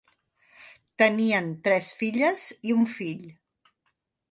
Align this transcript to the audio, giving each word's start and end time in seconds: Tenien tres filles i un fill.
Tenien 1.01 1.51
tres 1.69 1.91
filles 2.01 2.47
i 2.71 2.77
un 2.79 2.91
fill. 2.97 3.25